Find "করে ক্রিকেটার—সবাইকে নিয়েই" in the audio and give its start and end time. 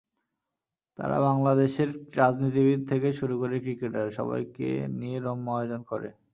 3.41-5.23